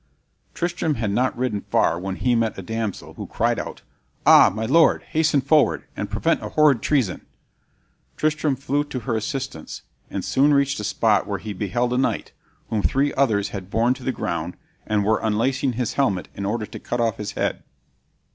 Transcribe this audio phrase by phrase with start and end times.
[0.55, 3.83] Tristram had not ridden far when he met a damsel, who cried out,
[4.25, 5.03] "Ah, my lord!
[5.03, 7.27] hasten forward, and prevent a horrid treason!"
[8.17, 12.31] Tristram flew to her assistance, and soon reached a spot where he beheld a knight,
[12.71, 16.65] whom three others had borne to the ground, and were unlacing his helmet in order
[16.65, 17.61] to cut off his head.